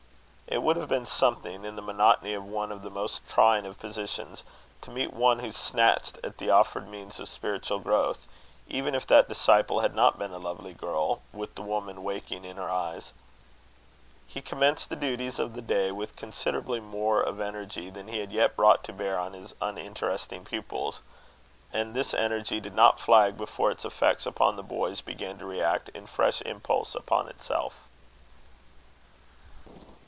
[0.47, 3.79] It would have been something, in the monotony of one of the most trying of
[3.79, 4.43] positions,
[4.81, 8.27] to meet one who snatched at the offered means of spiritual growth,
[8.67, 12.57] even if that disciple had not been a lovely girl, with the woman waking in
[12.57, 13.13] her eyes.
[14.27, 18.33] He commenced the duties of the day with considerably more of energy than he had
[18.33, 20.99] yet brought to bear on his uninteresting pupils;
[21.71, 25.87] and this energy did not flag before its effects upon the boys began to react
[25.89, 27.87] in fresh impulse upon itself.